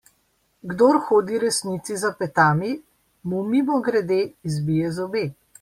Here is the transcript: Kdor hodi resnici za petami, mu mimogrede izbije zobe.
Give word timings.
Kdor 0.71 0.97
hodi 1.09 1.41
resnici 1.43 1.99
za 2.05 2.11
petami, 2.23 2.71
mu 3.29 3.45
mimogrede 3.53 4.21
izbije 4.51 4.93
zobe. 4.99 5.27